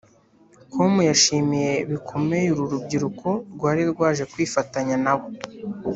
[0.71, 5.27] com yashimiye bikomeye uru rubyiruko rwari rwaje kwifatanya nabo